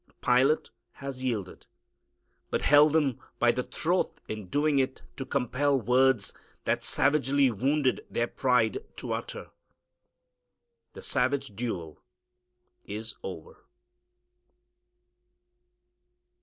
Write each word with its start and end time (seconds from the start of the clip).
Pilate 0.19 0.71
has 0.93 1.21
yielded, 1.23 1.67
but 2.49 2.63
held 2.63 2.93
them 2.93 3.19
by 3.37 3.51
the 3.51 3.61
throat 3.61 4.19
in 4.27 4.47
doing 4.47 4.79
it 4.79 5.03
to 5.15 5.27
compel 5.27 5.79
words 5.79 6.33
that 6.65 6.83
savagely 6.83 7.51
wounded 7.51 8.03
their 8.09 8.25
pride 8.25 8.83
to 8.95 9.13
utter. 9.13 9.51
The 10.93 11.03
savage 11.03 11.55
duel 11.55 12.01
is 12.83 13.13
over. 13.21 13.59